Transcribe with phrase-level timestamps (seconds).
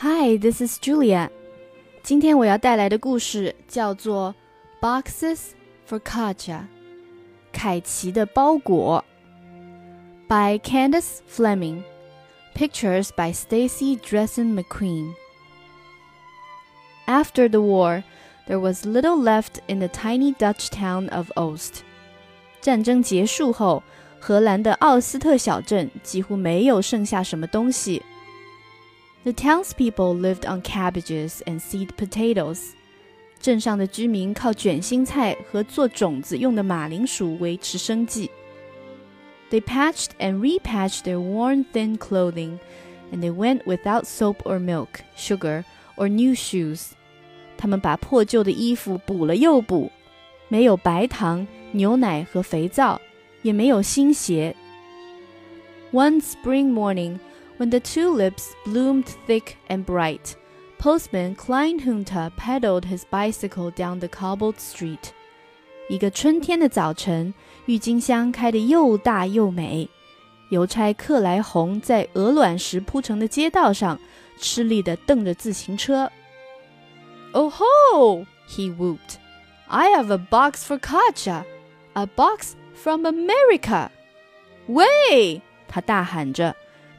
[0.00, 1.28] Hi, this is Julia.
[2.04, 4.32] 今天我要带来的故事叫做
[5.02, 5.40] 《Boxes
[5.88, 6.52] for Katje》，
[7.50, 9.04] 凯奇的包裹
[10.28, 11.82] ，by Candace Fleming。
[12.54, 15.14] Pictures by Stacey Dressen McQueen.
[17.08, 18.04] After the war,
[18.46, 21.80] there was little left in the tiny Dutch town of Olst.
[22.60, 23.82] 战争结束后，
[24.20, 28.00] 荷兰的奥斯特小镇几乎没有剩下什么东西。
[29.23, 32.71] The townspeople lived on cabbages and seed potatoes.
[33.39, 38.29] 镇上的居民靠卷心菜和做种子用的马铃薯维持生计。
[39.49, 42.59] They patched and repatched their worn thin clothing,
[43.11, 45.63] and they went without soap or milk, sugar,
[45.95, 46.91] or new shoes.
[47.57, 49.91] 他们把破旧的衣服补了又补，
[50.47, 52.99] 没有白糖、牛奶和肥皂，
[53.41, 54.55] 也没有新鞋。
[55.91, 57.19] One spring morning,
[57.58, 60.36] When the tulips bloomed thick and bright,
[60.78, 65.10] postman Kleinhoonte pedaled his bicycle down the cobbled street.
[65.88, 67.34] 一个春天的早晨，
[67.66, 69.88] 郁金香开得又大又美。
[70.50, 73.98] 邮差克莱红在鹅卵石铺成的街道上
[74.38, 76.10] 吃力地蹬着自行车。
[77.32, 78.24] Oh ho!
[78.48, 79.16] He whooped.
[79.66, 81.44] I have a box for Katje,
[81.94, 83.90] a box from America.
[84.68, 85.42] Way!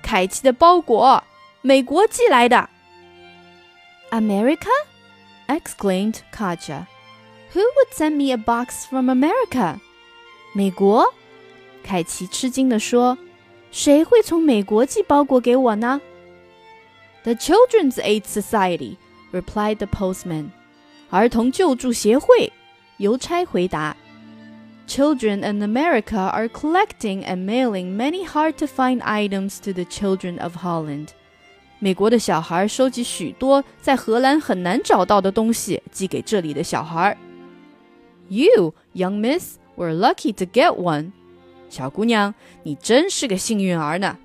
[0.09, 1.23] 凯奇的包裹，
[1.61, 2.67] 美国寄来的。
[4.09, 4.71] America?
[5.47, 6.87] exclaimed Katje.
[7.53, 9.77] Who would send me a box from America?
[10.55, 11.13] 美国？
[11.83, 13.19] 凯奇吃惊地说
[13.71, 16.01] ：“谁会从美国寄包裹给我呢
[17.21, 18.97] ？”The Children's Aid Society
[19.31, 20.49] replied the postman.
[21.11, 22.51] 儿童救助协会，
[22.97, 23.95] 邮差回答。
[24.89, 30.55] Children in America are collecting and mailing many hard to find items to the children of
[30.55, 31.09] Holland.
[31.77, 37.15] 美国的小孩收集许多在荷兰很难找到的东西，寄给这里的小孩。
[38.29, 41.11] You, young miss, were lucky to get one.
[41.69, 42.33] 小姑娘，
[42.63, 44.17] 你真是个幸运儿呢。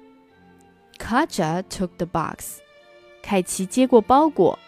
[0.99, 2.61] Katje took the box.
[3.23, 4.59] 凯奇接过包裹。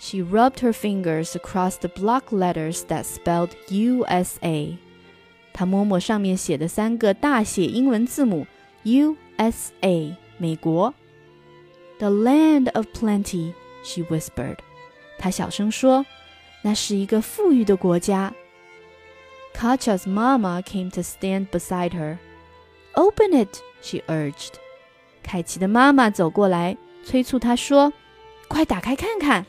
[0.00, 4.76] She rubbed her fingers across the block letters that spelled USA.
[5.56, 8.46] 他摸摸上面写的三个大写英文字母
[8.84, 10.92] USA，美国。
[11.98, 14.58] The land of plenty, she whispered.
[15.18, 16.04] 她小声说。
[16.60, 18.34] 那是一个富裕的国家。
[19.54, 22.18] Katja's mama came to stand beside her.
[22.94, 24.54] Open it, she urged.
[25.22, 27.92] 凯奇的妈妈走过来，催促她说
[28.48, 29.46] ：“快打开看看。”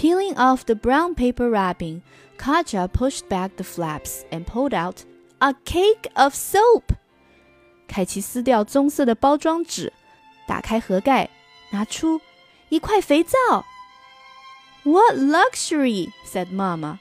[0.00, 2.00] Peeling off the brown paper wrapping,
[2.38, 5.04] Katje pushed back the flaps and pulled out
[5.42, 6.94] a cake of soap.
[7.86, 9.92] 凯奇撕掉棕色的包装纸，
[10.46, 11.28] 打开盒盖，
[11.68, 12.18] 拿出
[12.70, 13.66] 一块肥皂。
[14.84, 16.08] What luxury!
[16.24, 16.98] said Mama.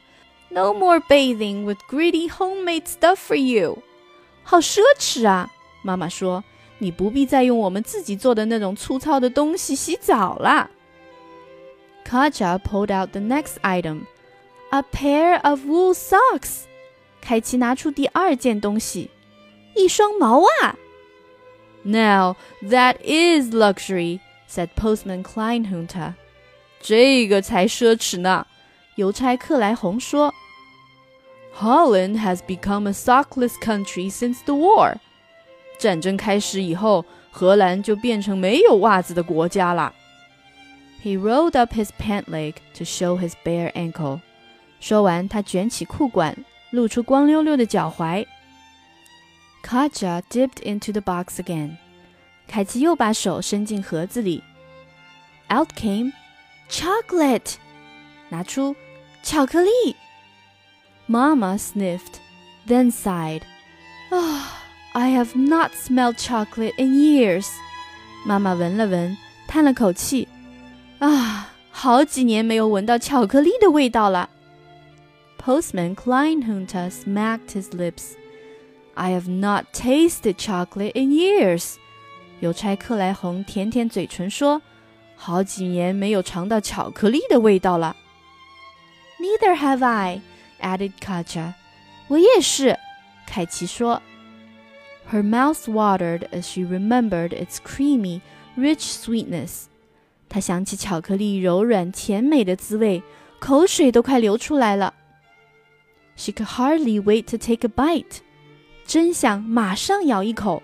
[0.49, 3.81] No more bathing with greedy homemade stuff for you.
[4.43, 5.49] 好奢侈啊！
[5.83, 6.43] 妈妈说，
[6.79, 10.69] 你不必再用我们自己做的那种粗糙的东西洗澡了。
[12.09, 14.07] Katje pulled out the next item,
[14.71, 16.63] a pair of wool socks.
[17.21, 19.11] 凯奇拿出第二件东西，
[19.75, 20.75] 一双毛袜。
[21.83, 26.13] Now that is luxury," said Postman Kleinhoonte.
[26.81, 28.47] 这个才奢侈呢，
[28.95, 30.33] 邮差克莱洪说。
[31.59, 34.95] Holland has become a sockless country since the war.
[35.77, 39.93] 战争开始以后，荷兰就变成没有袜子的国家了。
[41.03, 44.19] he rolled up his pant leg to show his bare ankle.
[44.19, 44.21] ankle。
[44.79, 46.35] 说完，他卷起裤管，
[46.71, 48.25] 露出光溜溜的脚踝。
[49.63, 51.77] Katje dipped into the box again.
[52.47, 54.43] 凯奇又把手伸进盒子里。
[55.49, 56.13] Out came
[56.69, 57.41] chocolate!
[57.41, 57.55] chocolate。
[58.29, 58.75] 拿出
[59.21, 59.95] 巧克力。
[61.07, 62.19] Mama sniffed,
[62.67, 63.41] then sighed.
[64.11, 64.45] Oh,
[64.93, 67.47] I have not smelled chocolate in years.
[68.25, 70.27] 妈妈闻了闻，叹了口气。
[70.99, 74.29] 啊，好几年没有闻到巧克力的味道了。
[75.41, 78.15] Postman Kleinhoonte smacked his lips.
[78.95, 81.75] I have not tasted chocolate in years.
[82.41, 84.61] 邮差克莱红舔舔嘴唇说
[85.15, 87.95] ：“好几年没有尝到巧克力的味道了。”
[89.19, 90.21] Neither have I,
[90.61, 91.53] added Katje.
[92.09, 92.77] 我也是，
[93.25, 94.01] 凯奇说。
[95.09, 98.19] Her mouth watered as she remembered its creamy,
[98.57, 99.68] rich sweetness.
[100.29, 103.01] 他想起巧克力柔软甜美的滋味，
[103.39, 104.93] 口水都快流出来了。
[106.15, 108.19] She could hardly wait to take a bite，
[108.85, 110.61] 真想马上咬一口。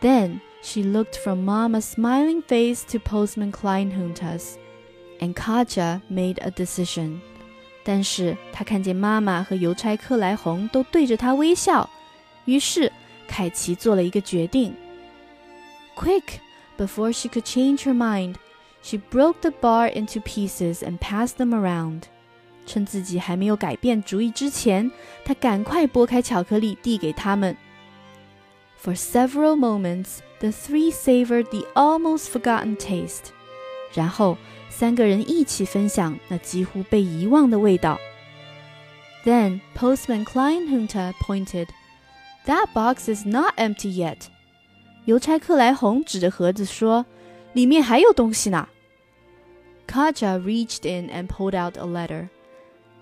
[0.00, 4.56] Then she looked from Mama's smiling face to Postman Kleinhoonte,
[5.20, 7.20] and Katje made a decision.
[7.84, 11.88] 但是她看见妈妈和邮差克莱红都对着她微笑，
[12.46, 12.90] 于是
[13.28, 14.74] 凯奇做了一个决定。
[15.96, 16.40] Quick!
[16.80, 18.36] Before she could change her mind,
[18.80, 22.04] she broke the bar into pieces and passed them around.
[22.64, 24.90] 趁自己还没有改变主意之前，
[25.22, 27.54] 她赶快拨开巧克力递给他们。
[28.82, 33.32] For several moments, the three savored the almost forgotten taste.
[33.92, 34.38] 然后，
[34.70, 38.00] 三个人一起分享那几乎被遗忘的味道。
[39.26, 41.66] Then Postman Kleinhoonte pointed.
[42.46, 44.30] That box is not empty yet.
[45.10, 47.04] 邮差克莱红指着盒子说
[47.52, 48.68] ：“里面还有东西呢。”
[49.88, 52.28] Katje reached in and pulled out a letter.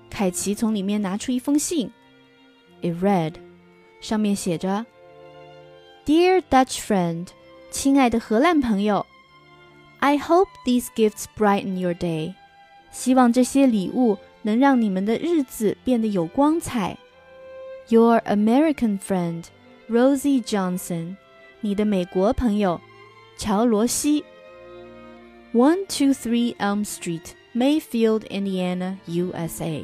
[0.08, 1.92] 凯奇从里面拿出一封信。
[2.80, 3.34] It read，
[4.00, 4.86] 上面写着
[6.06, 7.26] ：“Dear Dutch friend，
[7.70, 9.04] 亲爱的荷兰朋友
[9.98, 12.32] ，I hope these gifts brighten your day。
[12.90, 16.96] 希望这些礼物能让你们的日子变得有光彩。
[17.90, 21.16] Your American friend，Rosie Johnson。”
[21.61, 22.79] 你的美国朋友
[23.37, 24.23] 乔罗西。
[25.53, 29.83] One two three Elm Street, Mayfield, Indiana, USA。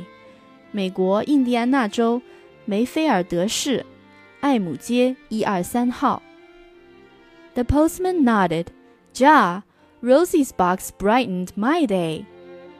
[0.71, 2.21] 美国印第安纳州
[2.65, 3.85] 梅菲尔德市
[4.39, 6.21] 艾姆街一二三号。
[7.53, 8.67] The postman nodded.
[9.13, 9.63] Ja,
[10.01, 12.25] Rosie's box brightened my day.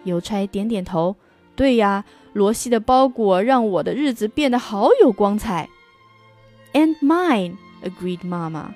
[0.04, 1.16] 邮差点点头。
[1.56, 5.70] 对呀，罗西的包裹让我的日子变得好有光彩。
[6.74, 8.74] And mine, agreed Mama.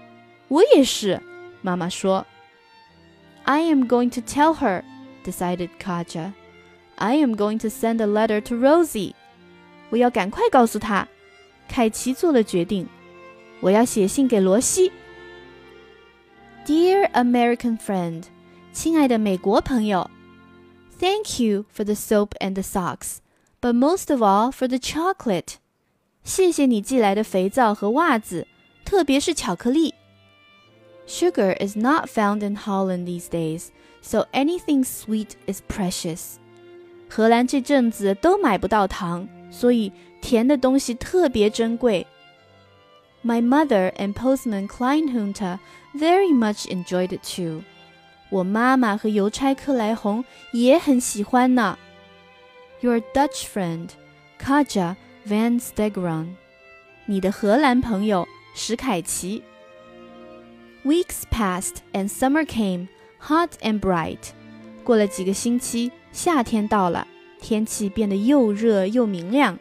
[0.49, 1.21] 我也是，
[1.62, 2.27] 妈妈说。
[3.45, 4.83] I am going to tell her,
[5.25, 6.33] decided Katje.
[6.97, 9.15] I am going to send a letter to Rosie.
[9.91, 11.09] 我要赶快告诉她。
[11.69, 12.89] 凯奇做了决定，
[13.61, 14.91] 我要写信给罗西。
[16.67, 18.25] Dear American friend，
[18.73, 20.11] 亲爱的美国朋友
[20.99, 23.19] ，Thank you for the soap and the socks,
[23.61, 25.56] but most of all for the chocolate.
[26.25, 28.47] 谢谢你寄来的肥皂和袜子，
[28.85, 29.94] 特别是巧克力。
[31.08, 33.70] Sugar is not found in Holland these days,
[34.02, 36.37] so anything sweet is precious.
[37.08, 39.90] 荷兰这阵子都买不到糖，所以
[40.20, 42.06] 甜的东西特别珍贵。
[43.25, 45.58] My mother and postman Kleinhoonte
[45.94, 47.62] very much enjoyed it too.
[48.28, 50.22] 我妈妈和邮差克莱红
[50.52, 51.78] 也很喜欢呢。
[52.81, 53.88] Your Dutch friend,
[54.38, 54.94] Katje
[55.26, 56.34] van Stegeren，
[57.06, 59.43] 你的荷兰朋友史凯奇。
[60.88, 62.88] Weeks passed and summer came,
[63.19, 64.31] hot and bright.
[64.85, 67.06] 过了几个星期，夏天到了，
[67.43, 69.58] 天气变得又热又明亮。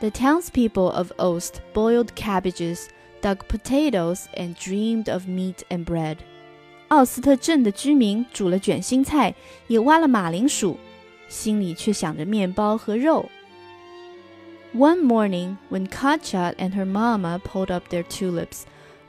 [0.00, 2.86] The townspeople of Olst boiled cabbages,
[3.20, 6.16] dug potatoes, and dreamed of meat and bread.
[6.88, 9.36] 奥斯特镇的居民煮了卷心菜，
[9.68, 10.80] 也挖了马铃薯，
[11.28, 13.30] 心里却想着面包和肉。
[14.74, 18.62] One morning, when Katje and her mama pulled up their tulips,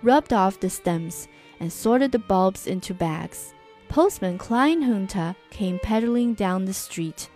[0.03, 1.25] rubbed off the stems,
[1.59, 3.53] and sorted the bulbs into bags.
[3.89, 7.27] Postman Kleinhoonte came pedaling down the street.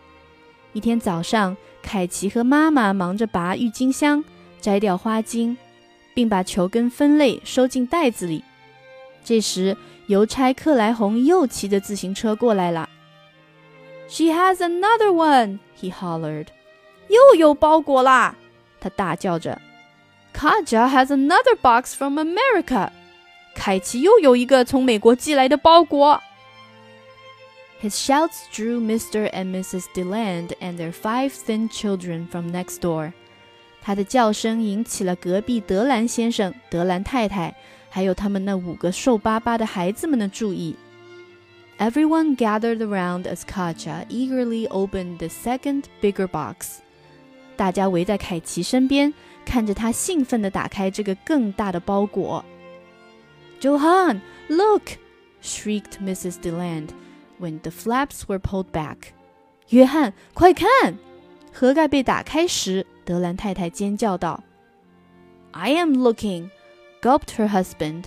[0.74, 4.24] 一天早上，凯奇和妈妈忙着拔郁金香、
[4.60, 5.58] 摘掉花茎，
[6.14, 8.44] 并把球根分类收进袋子里。
[9.24, 9.78] 这时，
[10.08, 12.90] 邮差克莱红又骑着自行车过来了。
[14.08, 16.48] "She has another one!" he hollered.
[17.08, 18.36] 又有包裹啦！
[18.80, 19.62] 他大叫着。
[20.38, 22.36] Katje has another box from America.
[22.60, 22.92] America。
[23.56, 26.22] 凯奇又有一个从美国寄来的包裹。
[27.82, 29.32] His shouts drew Mr.
[29.32, 29.86] and Mrs.
[29.96, 33.08] Deland and their five thin children from next door.
[33.08, 33.14] door。
[33.82, 37.56] 他的叫声引起了隔壁德兰先生、德兰太太，
[37.90, 40.76] 还有他们那五个瘦巴巴的孩子们的注意。
[41.80, 46.82] Everyone gathered around as Katje eagerly opened the second bigger box.
[47.56, 49.12] 大家围在凯奇身边。
[49.48, 52.44] 看着他兴奋地打开这个更大的包裹。
[53.62, 54.84] Johan, look!
[55.42, 56.42] shrieked Mrs.
[56.42, 56.90] Deland
[57.40, 59.14] when the flaps were pulled back.
[59.70, 60.98] 约翰，快看！
[61.54, 64.44] 盒盖被打开时，德兰太太尖叫道
[65.52, 66.50] ：“I am looking,”
[67.02, 68.04] gulped her husband,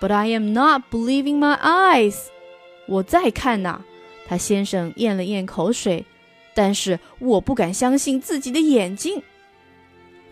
[0.00, 2.28] “but I am not believing my eyes.”
[2.86, 3.82] 我在看呐，
[4.26, 6.06] 他先生咽了咽口水，
[6.54, 9.22] 但是我不敢相信自己的眼睛。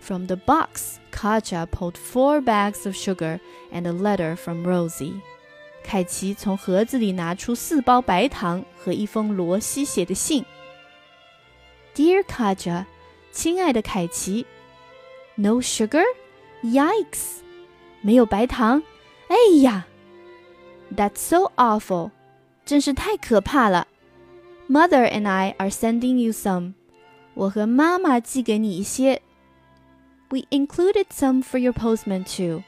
[0.03, 3.39] From the box, Katje pulled four bags of sugar
[3.71, 5.21] and a letter from Rosie.
[5.85, 10.45] 凯奇从盒子里拿出四包白糖和一封罗西写的信。
[11.95, 12.85] Dear Katje，
[13.31, 14.45] 亲爱的凯奇
[15.37, 16.03] ，No sugar?
[16.65, 17.37] Yikes！
[18.01, 18.83] 没有白糖，
[19.29, 19.87] 哎呀
[20.97, 22.11] ！That's so awful！
[22.65, 23.87] 真是太可怕了。
[24.69, 26.75] Mother and I are sending you some。
[27.35, 29.23] 我和妈妈寄给你一些。
[30.33, 32.65] we included some for your postman too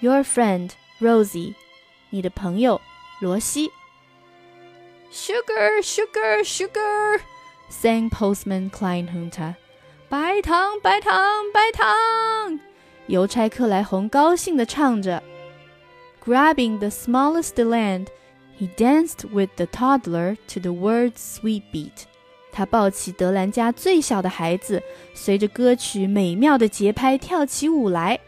[0.00, 0.70] your friend
[1.00, 1.54] Rosie，
[2.10, 2.80] 你的朋友
[3.20, 3.70] 罗西。
[5.10, 7.20] Sugar, sugar, sugar,
[7.68, 9.56] sang postman Kleinhoonte。
[10.08, 12.60] 白糖，白糖，白糖！
[13.08, 15.22] 邮差克莱红高兴地唱着。
[16.24, 18.06] Grabbing the smallest land,
[18.58, 22.06] he danced with the toddler to the word's sweet beat.
[22.56, 24.82] 他抱起德兰家最小的孩子，
[25.12, 28.18] 随着歌曲美妙的节拍跳起舞来。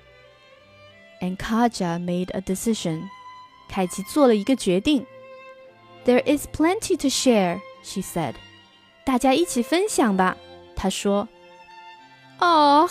[1.22, 3.00] And Katje made a decision.
[3.00, 3.02] decision，
[3.70, 5.06] 凯奇做了一个决定。
[6.04, 8.34] There is plenty to share, she share，she said，
[9.06, 10.36] 大家一起分享吧，
[10.76, 11.26] 她说。
[12.38, 12.90] Oh,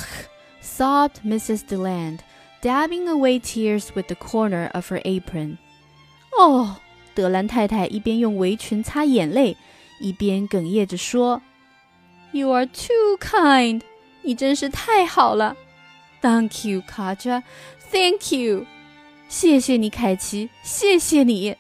[0.63, 1.67] sobbed Mrs.
[1.67, 2.22] Deland,
[2.63, 5.58] dabbing away tears with the corner of her apron.
[6.32, 6.70] Oh, Oh，
[7.13, 9.56] 德兰太太一边用围裙擦眼泪。
[10.00, 11.42] 一边哽咽着说
[12.32, 13.82] ：“You are too kind，
[14.22, 15.56] 你真是太好了。
[16.22, 17.44] Thank you，卡扎
[17.92, 18.66] ，Thank you，
[19.30, 21.56] 谢谢你，凯奇，谢谢你。”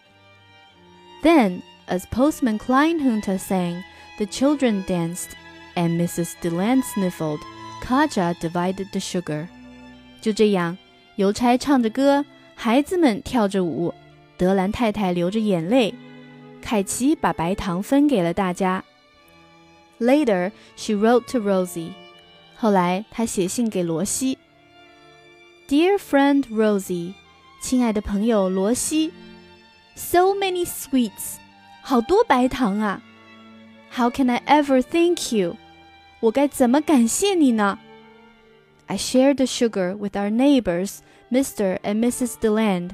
[1.23, 3.83] Then as Postman Kleinhoonte sang,
[4.17, 5.31] the children danced,
[5.75, 6.33] and Mrs.
[6.41, 7.39] Deland sniffled.
[7.83, 9.47] Katje divided the sugar.
[10.21, 10.77] 就这样，
[11.15, 12.25] 邮差唱着歌，
[12.55, 13.93] 孩子们跳着舞，
[14.37, 15.93] 德兰太太流着眼泪。
[16.66, 18.84] 凯奇把白糖分给了大家。
[19.98, 21.92] Later, she wrote to Rosie。
[22.56, 24.38] 后来，她写信给罗西。
[25.68, 27.14] Dear friend Rosie，
[27.60, 29.12] 亲爱的朋友罗西，
[29.94, 31.36] So many sweets，
[31.82, 33.02] 好多白糖啊。
[33.94, 35.56] How can I ever thank you？
[36.20, 37.78] 我该怎么感谢你呢？
[38.86, 40.98] I shared the sugar with our neighbors,
[41.30, 41.78] Mr.
[41.80, 42.34] and Mrs.
[42.40, 42.90] Deland.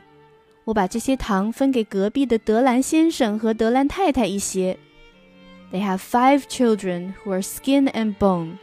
[0.64, 4.78] 我把这些糖分给隔壁的德兰先生和德兰太太一些。
[5.72, 8.58] They have five children who are skin and bone.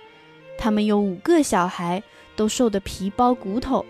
[0.57, 2.03] 他们有五个小孩，
[2.35, 3.85] 都瘦得皮包骨头。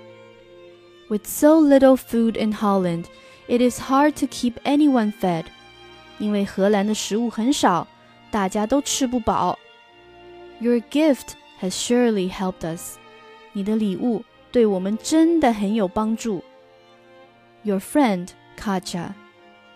[1.09, 3.05] With so little food in Holland,
[3.47, 5.45] it is hard to keep anyone fed.
[6.17, 7.87] 因为荷兰的食物很少，
[8.31, 9.59] 大家都吃不饱。
[10.59, 12.97] your gift has surely helped us.
[13.53, 16.43] 你的礼物对我们真的很有帮助。
[17.62, 19.12] your friend Katje,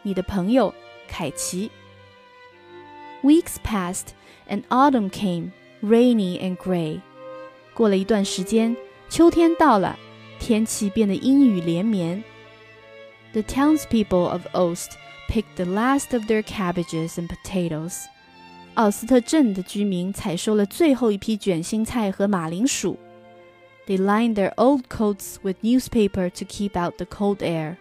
[0.03, 0.75] 你的朋友
[1.09, 1.71] 凯奇。
[3.23, 4.09] Weeks passed
[4.49, 7.00] and autumn came, rainy and grey.
[7.75, 8.76] 过了一段时间，
[9.09, 9.99] 秋天到了，
[10.38, 12.23] 天气变得阴雨连绵。
[13.33, 14.93] The townspeople of Olst
[15.29, 18.05] picked the last of their cabbages and potatoes.
[18.75, 22.99] 奥斯特镇的居民采收了最后一批卷心菜和马铃薯。
[23.88, 27.77] They lined their old coats with newspaper to keep out the cold air，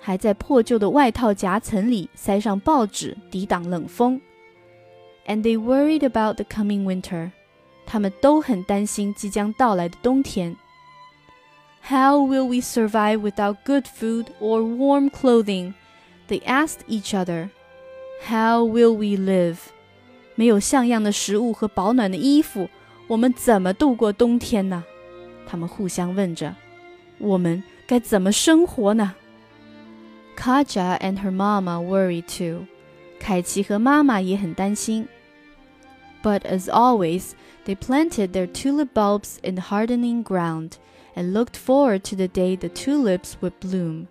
[0.00, 4.20] 还在破旧的外套夹层里塞上报纸，抵挡冷风。
[5.26, 7.30] And they worried about the coming winter，
[7.86, 10.56] 他们都很担心即将到来的冬天。
[11.82, 15.74] How will we survive without good food or warm clothing?
[16.28, 17.50] They asked each other.
[18.26, 19.58] How will we live?
[20.34, 22.68] 没有像样的食物和保暖的衣服，
[23.06, 24.84] 我们怎么度过冬天呢？
[25.49, 26.55] 他们互相问着
[27.17, 29.15] ：“我们该怎么生活呢？”
[30.37, 32.67] Katje and her mama worry too.
[33.19, 35.07] 凯奇和妈妈也很担心。
[36.21, 37.31] But as always,
[37.65, 40.73] they planted their tulip bulbs in the hardening ground
[41.15, 44.05] and looked forward to the day the tulips would bloom.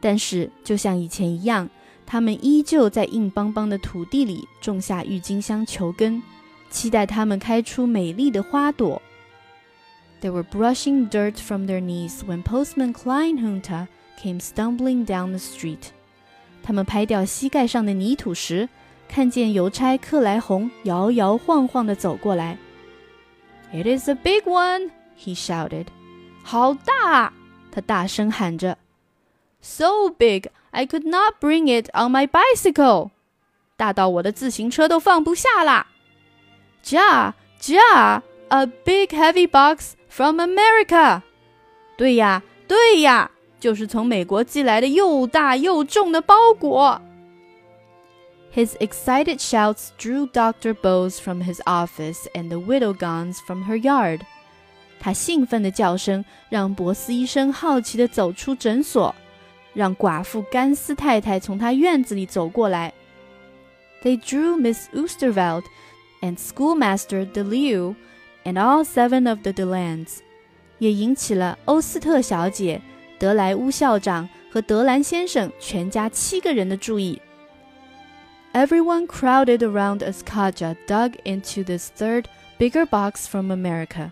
[0.00, 1.68] 但是，就像以前一样，
[2.06, 6.22] 他们依旧在硬邦邦的土地里种下郁金香球根，
[6.70, 9.02] 期待它们开出美丽的花朵。
[10.20, 13.86] they were brushing dirt from their knees when postman Kleinhoonte
[14.20, 15.90] came stumbling down the street.
[16.62, 18.68] 他们拍掉膝盖上的泥土时，
[19.08, 22.58] 看见邮差克莱红摇摇晃晃地走过来。
[23.72, 25.86] "It is a big one," he shouted.
[26.42, 27.32] 好大！
[27.70, 28.78] 他大声喊着。
[29.60, 33.10] "So big, I could not bring it on my bicycle."
[33.76, 35.86] 大到我的自行车都放不下啦。
[36.84, 41.21] Ja, ja, a big heavy box from America。
[41.97, 47.01] 对呀，对呀，就是从美国寄来的又大又重的包裹。
[48.53, 50.73] His excited shouts drew Dr.
[50.73, 54.21] Bowes from his office and the widow Gons from her yard。
[54.99, 59.13] 他兴奋的叫声让博斯医生好奇地走出诊所。
[59.73, 62.93] 让寡妇甘斯太太从他院子里走过来。
[64.03, 65.63] They drew Miss Oosterveld
[66.21, 67.95] and schoolmaster Deliu
[68.48, 70.20] and all seven of the Delans，
[70.78, 72.80] 也引起了欧斯特小姐、
[73.18, 77.20] 德莱乌校长和德兰先生全家七个人的注意。
[78.54, 82.24] Everyone crowded around as Katje dug into this third
[82.58, 84.10] bigger box from America。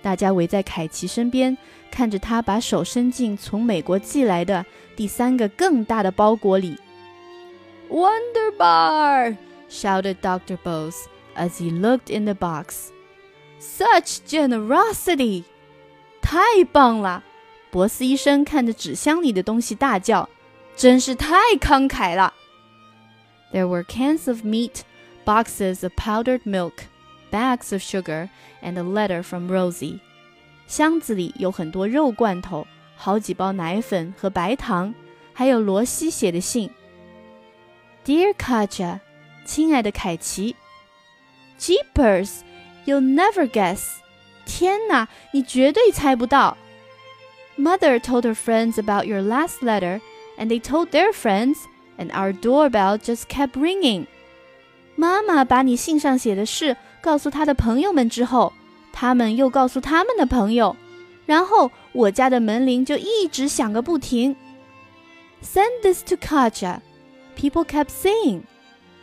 [0.00, 1.58] 大家围在凯奇身边，
[1.90, 4.64] 看着他把手伸进从美国寄来的
[4.96, 6.78] 第三个更大的包裹里。
[7.90, 9.36] Wonder Bar!
[9.68, 10.56] shouted Dr.
[10.64, 11.04] Bose
[11.36, 12.90] as he looked in the box.
[13.60, 15.44] Such generosity！
[16.20, 17.24] 太棒了！
[17.70, 20.28] 博斯医生看着纸箱里的东西大叫
[20.76, 22.34] ：“真是太慷慨了！”
[23.52, 24.82] There were cans of meat,
[25.24, 26.72] boxes of powdered milk,
[27.30, 28.28] bags of sugar,
[28.62, 30.00] and a letter from Rosie.
[30.66, 34.94] 箱子里有很多肉罐头、好几包奶粉和白糖，
[35.32, 36.70] 还有罗西写的信。
[38.04, 39.00] Dear Katje，
[39.44, 40.56] 亲爱的凯奇。
[41.58, 42.40] Jeepers！
[42.88, 43.98] You'll never guess.
[44.46, 46.56] 天哪，你绝对猜不到。
[47.58, 50.00] Mother told her friends about your last letter,
[50.38, 51.58] and they told their friends,
[51.98, 54.06] and our doorbell just kept ringing.
[54.96, 58.54] 妈妈把你信上写的事告诉她的朋友们之后，
[58.90, 60.74] 他们又告诉他们的朋友，
[61.26, 64.34] 然后我家的门铃就一直响个不停。
[65.42, 66.80] Send this to Katje,
[67.36, 68.44] people kept saying.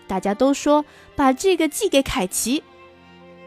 [0.08, 0.84] 大家都说
[1.16, 2.64] 把这个寄给凯奇。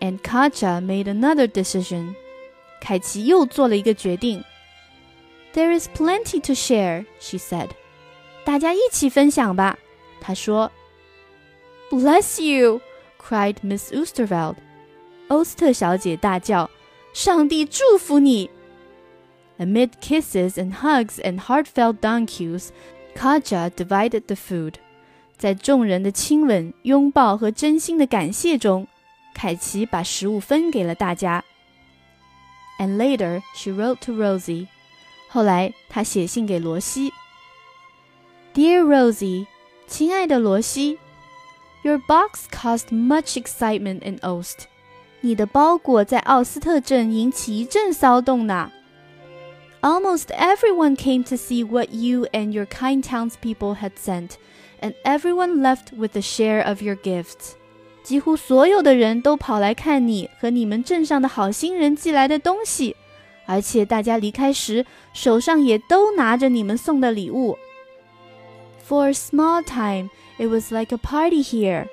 [0.00, 2.14] and Katje made another decision.
[2.80, 4.44] 凯奇又做了一个决定。
[5.54, 7.70] There is plenty to share, she said.
[8.44, 9.78] 大家一起分享吧，
[10.20, 10.70] 她说。
[11.90, 12.80] Bless you,
[13.18, 14.56] cried Miss Oosterveld.
[15.28, 16.70] 欧斯特小姐大叫
[17.12, 18.50] ：“上帝祝福你！”
[19.58, 22.68] Amid kisses and hugs and heartfelt thank yous,
[23.16, 24.74] Katje divided the food.
[25.36, 28.86] 在众人的亲吻、拥抱和真心的感谢中。
[29.38, 31.44] 凯奇把食物分给了大家。
[32.80, 34.66] And later she wrote to Rosie，
[35.28, 37.12] 后来她写信给罗西。
[38.52, 39.46] Dear Rosie，
[39.86, 40.98] 亲爱的罗西
[41.82, 44.64] ，Your box caused much excitement in Olst。
[45.20, 48.72] 你的包裹在奥斯特镇引起一阵骚动呢。
[49.80, 54.30] Almost everyone came to see what you and your kind townspeople had sent,
[54.80, 57.57] and everyone left with a share of your gifts.
[58.08, 62.96] 几乎所有的人都跑来看你和你们镇上的好心人寄来的东西，
[63.44, 67.58] 而且大家离开时手上也都拿着你们送的礼物。
[68.88, 71.88] For a small time, it was like a party here.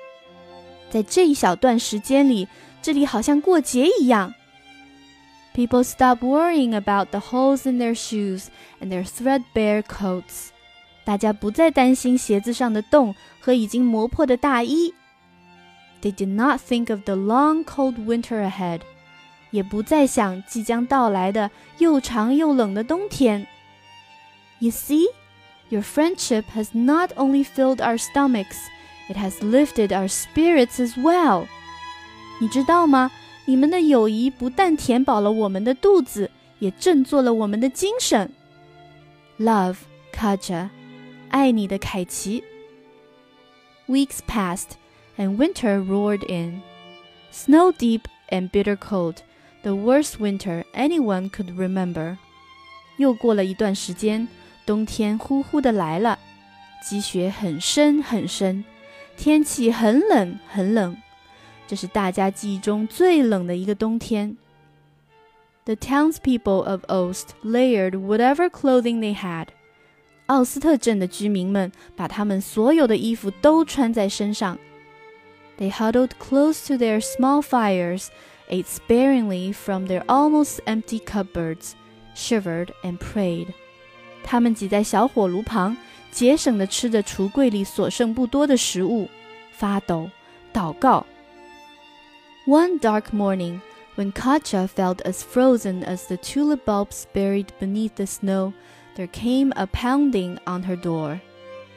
[0.88, 2.48] 在这一小段时间里，
[2.80, 4.32] 这里好像过节一样。
[5.54, 8.46] People stop worrying about the holes in their shoes
[8.80, 10.48] and their threadbare coats.
[11.04, 14.94] 大家不再担心鞋子上的洞和已经磨破的大衣。
[16.02, 18.80] They did not think of the long cold winter ahead，
[19.50, 23.46] 也不再想即将到来的又长又冷的冬天。
[24.58, 25.06] You see,
[25.68, 28.56] your friendship has not only filled our stomachs,
[29.08, 31.46] it has lifted our spirits as well。
[32.40, 33.10] 你知道吗？
[33.46, 38.32] 你们的友谊不但填饱了我们的肚子，也振作了我们的精神。
[39.38, 39.76] Love,
[40.12, 40.68] Katje，
[41.30, 42.42] 爱你的凯奇。
[43.88, 44.70] Weeks passed
[45.18, 46.62] and winter roared in.
[47.30, 49.16] Snow deep and bitter cold,
[49.62, 52.16] the worst winter anyone could remember.
[52.96, 54.26] 又过了一段时间，
[54.64, 56.18] 冬天呼呼的来了，
[56.82, 58.64] 积雪很深很深，
[59.16, 60.96] 天气很冷很冷。
[61.66, 64.36] 这是大家记忆中最冷的一个冬天。
[65.64, 69.48] The townspeople of Olst layered whatever clothing they had.
[70.26, 74.56] 奥斯特镇的居民们把他们所有的衣服都穿在身上。
[75.58, 78.10] they huddled close to their small fires,
[78.48, 81.74] ate sparingly from their almost empty cupboards,
[82.14, 83.48] shivered and prayed.
[84.24, 85.76] 他们挤在小火炉旁，
[86.10, 89.08] 节省地吃着橱柜里所剩不多的食物，
[89.52, 90.10] 发抖，
[90.52, 91.06] 祷告。
[92.46, 93.60] One dark morning,
[93.96, 98.52] when Katje felt as frozen as the tulip bulbs buried beneath the snow,
[98.96, 101.18] there came a pounding on her door.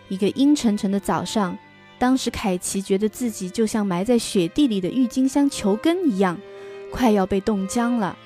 [0.09, 1.57] 一个阴沉沉的早上。
[1.99, 6.39] 当时凯奇觉得自己就像埋在雪地里的郁金香球根一样，
[6.89, 8.17] 快要被冻僵了。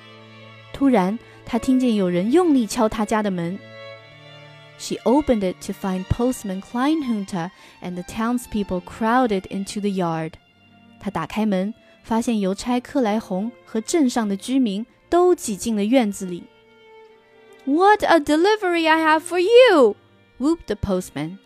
[0.72, 3.58] 突然，他听见有人用力敲他家的门。
[4.78, 7.50] She opened it to find postman Kleinhoonte
[7.82, 10.30] and the townspeople crowded into the yard.
[10.30, 10.32] yard。
[11.00, 16.44] 她打开门，发现邮差克莱红和镇上的居民都挤进了院子里。
[17.64, 19.96] What a delivery I have for you!
[20.38, 21.38] whooped the postman.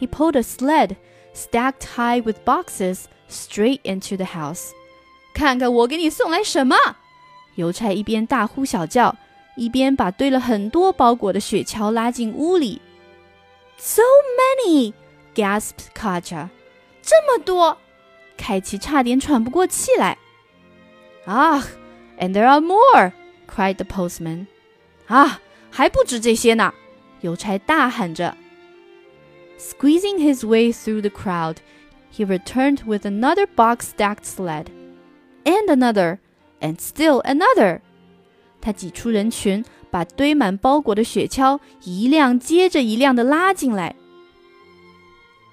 [0.00, 0.96] He pulled a sled
[1.34, 4.70] stacked high with boxes straight into the house.
[5.34, 6.76] "看看我给你送来什么！"
[7.56, 9.14] 邮差一边大呼小叫，
[9.56, 12.80] 一边把堆了很多包裹的雪橇拉进屋里。
[13.76, 14.02] So
[14.38, 14.92] many!
[15.34, 16.48] gasped Katje.
[17.02, 17.76] 这么多！
[18.36, 20.18] 凯奇差点喘不过气来。
[21.26, 21.64] Ah,
[22.18, 23.12] and there are more!
[23.46, 24.46] cried the postman.
[25.08, 26.72] Ah, 啊，还不止这些呢！
[27.20, 28.36] 邮差大喊着。
[29.56, 31.56] Squeezing his way through the crowd,
[32.10, 34.70] he returned with another box stacked sled,
[35.44, 36.18] and another,
[36.60, 37.80] and still another.
[38.60, 43.94] 他挤出人群，把堆满包裹的雪橇一辆接着一辆的拉进来。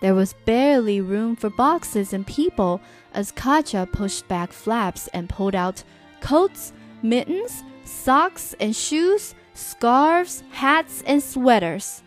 [0.02, 2.80] There was barely room for boxes and people
[3.14, 5.84] as Katje pushed back flaps and pulled out
[6.22, 6.72] coats,
[7.04, 12.00] mittens, socks and shoes, scarves, hats and sweaters.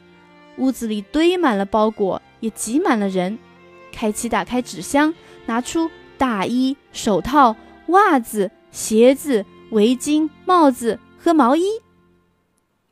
[0.58, 3.38] 屋子里堆满了包裹，也挤满了人。
[3.92, 5.14] 凯奇打开纸箱，
[5.46, 7.56] 拿出大衣、手套、
[7.88, 11.64] 袜子、鞋子、围巾、帽子和毛衣。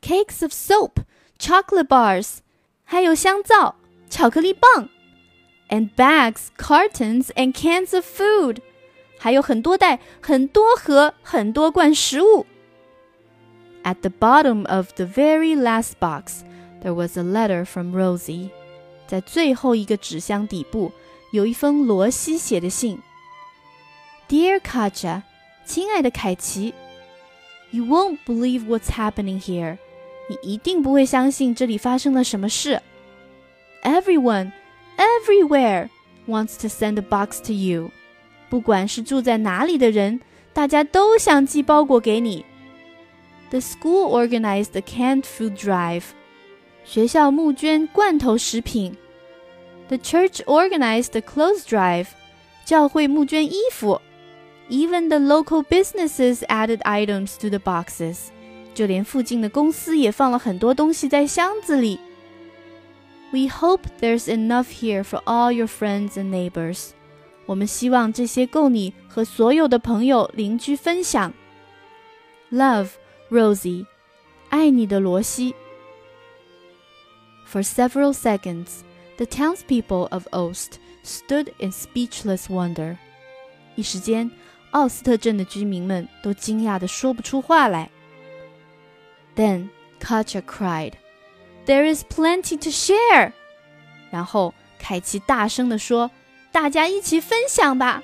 [0.01, 1.03] Cakes of soap,
[1.39, 2.37] chocolate bars，
[2.83, 3.75] 还有香皂、
[4.09, 4.89] 巧克力棒。
[5.69, 8.57] And bags, cartons, and cans of food，
[9.17, 12.45] 还有很多袋、很多盒、很多罐食物。
[13.83, 16.43] At the bottom of the very last box,
[16.83, 18.49] There was a letter from Rosie.
[19.07, 20.91] 在最后一个纸箱底部
[21.31, 22.99] 有一封罗西写的信。
[24.27, 25.21] Dear Katje，
[25.65, 26.73] 亲爱的凯奇
[27.71, 29.77] ，You won't believe what's happening here。
[30.27, 32.81] 你一定不会相信这里发生了什么事。
[33.83, 34.51] Everyone,
[34.97, 35.89] everywhere
[36.27, 37.91] wants to send a box to you。
[38.49, 40.21] 不管是住在哪里的人，
[40.53, 42.45] 大家都想寄包裹给你。
[43.49, 46.03] The school organized a canned food drive。
[46.84, 48.96] 学校募捐罐头食品。
[49.88, 52.08] The church organized a clothes drive。
[52.64, 54.00] 教会募捐衣服。
[54.68, 58.28] Even the local businesses added items to the boxes。
[58.74, 61.98] 就连附近的公司也放了很多东西在箱子里。
[63.30, 66.92] we hope there's enough here for all your friends and neighbors.
[67.44, 71.32] 我们希望这些够你和所有的朋友、邻居分享。
[72.50, 72.88] Love,
[73.30, 73.84] Rosie，
[74.48, 75.54] 爱你的罗西。
[77.45, 78.83] for several seconds,
[79.17, 82.97] the townspeople of Olst stood in speechless wonder.
[83.75, 84.29] 一时间，
[84.71, 87.89] 奥斯特镇的居民们都惊讶的说不出话来。
[89.35, 90.93] Then Katje cried,
[91.65, 93.33] "There is plenty to share."
[94.11, 96.11] 然后凯奇大声的说
[96.51, 98.03] ：“大家一起分享吧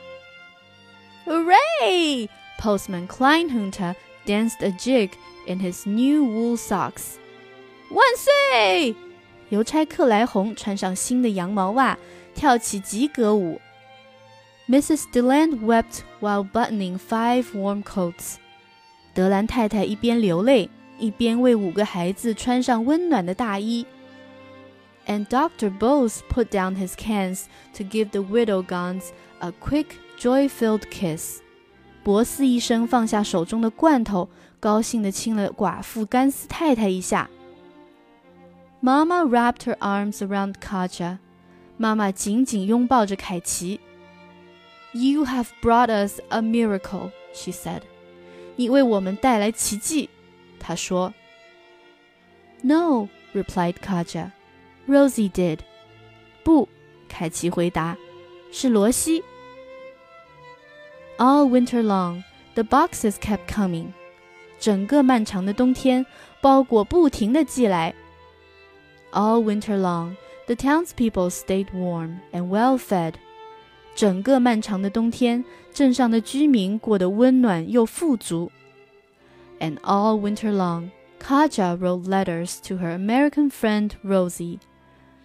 [1.25, 2.29] ！”Hooray!
[2.59, 5.11] Postman Kleinhoonte danced a jig
[5.47, 7.17] in his new wool socks.
[7.91, 8.95] 万岁！
[9.49, 11.97] 邮差克莱红穿上新的羊毛袜，
[12.33, 13.59] 跳起及格舞。
[14.67, 15.03] Mrs.
[15.11, 18.35] Deland wept while buttoning five warm coats.
[19.13, 20.69] 德兰太太一边流泪。
[20.99, 23.85] 一边为五个孩子穿上温暖的大衣。
[25.07, 25.71] And Dr.
[25.75, 27.45] Bose put down his cans
[27.77, 29.05] to give the widow Gans
[29.39, 29.85] a quick,
[30.19, 31.39] joy-filled kiss.
[32.03, 34.27] 博斯医生放下手中的罐头，
[34.59, 37.29] 高兴地亲了寡妇甘斯太太一下。
[38.81, 41.19] Mama wrapped her arms around Katje.
[44.93, 47.81] "You have brought us a miracle, she said.
[48.55, 50.09] "你为我们带来奇迹，"
[50.59, 51.13] 她说.
[52.61, 54.31] "No," replied Katje.
[54.87, 55.59] Rosie did.
[56.43, 56.67] 不，
[57.07, 57.97] 凯奇回答，
[58.51, 59.23] 是罗西。
[61.17, 62.23] All winter long,
[62.55, 63.91] the boxes kept coming.
[64.57, 66.05] 整个漫长的冬天，
[66.41, 67.93] 包裹不停的寄来。
[69.13, 70.15] all winter long,
[70.47, 73.15] the townspeople stayed warm and well fed.
[73.95, 75.43] 整个漫长的冬天，
[75.73, 78.51] 镇上的居民过得温暖又富足。
[79.59, 80.91] And all winter long,
[81.21, 84.59] Katje wrote letters to her American friend Rosie.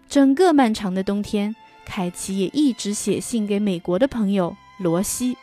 [0.09, 5.37] 整个漫长的冬天，凯奇也一直写信给美国的朋友罗西。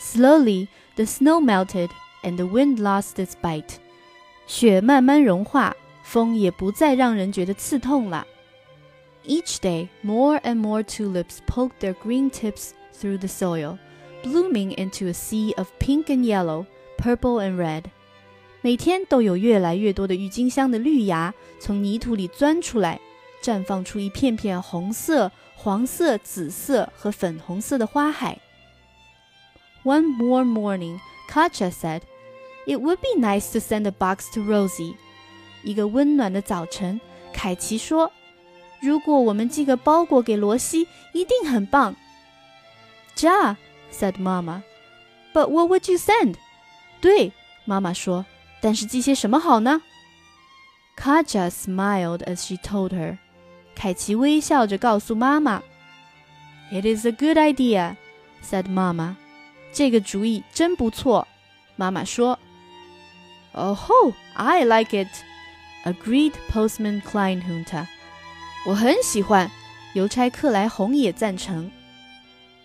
[0.00, 1.90] Slowly, the snow melted
[2.22, 3.76] and the wind lost its bite.
[4.46, 5.76] 雪慢慢融化。
[6.10, 8.26] 风也不再让人觉得刺痛了。
[9.26, 13.76] Each day, more and more tulips poked their green tips through the soil,
[14.24, 16.64] blooming into a sea of pink and yellow,
[16.96, 17.84] purple and red.
[18.62, 22.98] 每天都有越来越多的郁金香的绿芽从泥土里钻出来，
[23.42, 28.40] 绽放出一片片红色、黄色、紫色和粉红色的花海。
[29.84, 32.00] One warm morning, Katje said,
[32.66, 34.94] "It would be nice to send a box to Rosie."
[35.62, 37.00] 一个温暖的早晨，
[37.32, 38.12] 凯奇说
[38.80, 41.94] ：“如果我们寄个包裹给罗西，一定很棒。”
[43.16, 43.56] Ja,
[43.92, 44.62] said Mama.
[45.34, 46.36] But what would you send?
[47.00, 47.32] 对，
[47.64, 48.24] 妈妈说，
[48.60, 49.82] 但是寄些什么好呢
[50.96, 53.18] ？Katje smiled as she told her.
[53.74, 55.62] 凯奇微笑着告诉妈妈
[56.72, 57.96] ：“It is a good idea,”
[58.42, 59.16] said Mama.
[59.72, 61.28] 这个主意真不错，
[61.76, 62.38] 妈妈说。
[63.52, 65.08] “Oh, I like it,”
[65.84, 67.86] agreed Postman Kleinhoonte。
[68.66, 69.50] 我很喜欢，
[69.94, 71.70] 邮差克莱红也赞成。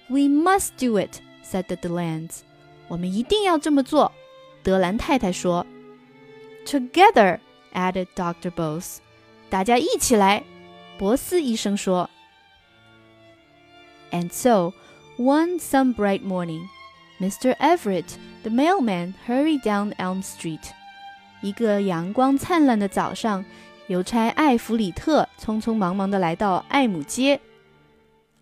[0.08, 2.39] We must do it, said the Delands。
[2.88, 4.12] 我们一定要这么做，
[4.62, 5.65] 德兰太太说。
[6.65, 7.39] Together,
[7.73, 8.97] added Doctor Bose。
[9.49, 10.43] 大家一起来，
[10.97, 12.10] 博斯医生说。
[14.12, 14.73] And so,
[15.17, 16.67] one sun bright morning,
[17.19, 17.56] Mr.
[17.58, 20.71] Everett, the mailman, hurried down Elm Street.
[21.43, 23.45] 一个阳光灿烂的早上，
[23.88, 27.39] 邮差艾弗里特匆匆忙忙地来到艾姆街。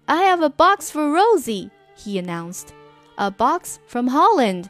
[0.05, 2.67] I have a box for Rosie, he announced.
[3.15, 4.65] A box from Holland.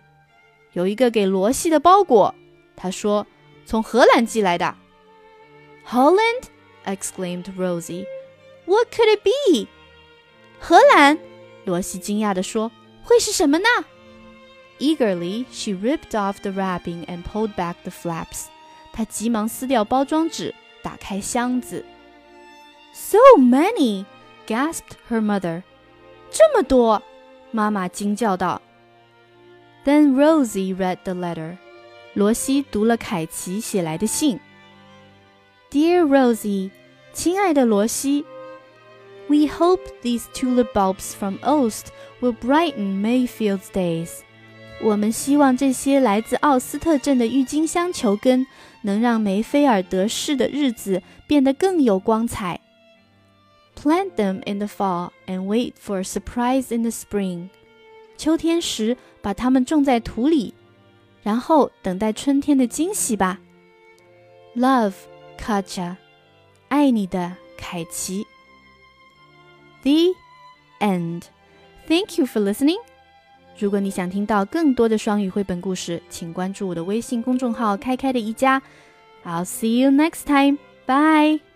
[0.71, 2.33] 有一个给罗西的包裹，
[2.75, 3.27] 他说。
[3.63, 4.75] 从荷兰寄来的。
[5.87, 6.43] Holland
[6.83, 8.05] exclaimed Rosie.
[8.65, 9.67] What could it be?
[10.59, 11.19] 荷兰，
[11.63, 12.69] 罗西惊讶地说
[13.03, 13.65] ：“会是什么呢？”
[14.81, 18.47] Eagerly, she ripped off the wrapping and pulled back the flaps.
[18.91, 21.85] 她急忙撕掉包装纸，打开箱子。
[22.91, 24.05] So many!
[24.47, 25.61] gasped her mother.
[26.31, 27.03] 这么多！
[27.51, 28.59] 妈妈惊叫道。
[29.85, 31.57] Then Rosie read the letter.
[32.15, 34.39] 罗西读了凯奇写来的信。
[35.69, 36.71] Dear Rosie，
[37.13, 38.25] 亲爱的罗西
[39.27, 41.85] ，We hope these tulip bulbs from Olst
[42.19, 44.23] will brighten Mayfield's days.
[44.79, 48.47] 我们希望这些来自奥斯特镇的郁金香球根
[48.83, 52.59] 能让梅菲尔德市的日子变得更有光彩。
[53.75, 57.49] Plant them in the fall and wait for a surprise in the spring。
[58.17, 60.53] 秋天时把它们种在土里。
[61.23, 63.39] 然后等待春天的惊喜吧。
[64.55, 64.93] Love,
[65.37, 65.97] Katja，
[66.67, 68.25] 爱你的凯奇。
[69.83, 70.15] The
[70.79, 71.25] end.
[71.87, 72.79] Thank you for listening.
[73.57, 78.61] 如果你想听到更多的双语绘本故事，请关注我的微信公众号“开开的一家”。
[79.23, 80.57] I'll see you next time.
[80.87, 81.50] Bye.